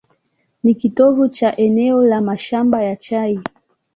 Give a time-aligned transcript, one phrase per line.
[0.63, 3.39] Ni kitovu cha eneo la mashamba ya chai.